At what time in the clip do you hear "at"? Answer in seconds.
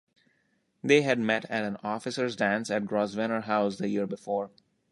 1.45-1.63, 2.71-2.87